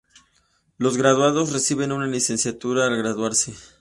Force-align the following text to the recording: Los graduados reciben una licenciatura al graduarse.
Los 0.79 0.97
graduados 0.97 1.53
reciben 1.53 1.91
una 1.91 2.07
licenciatura 2.07 2.87
al 2.87 2.97
graduarse. 2.97 3.53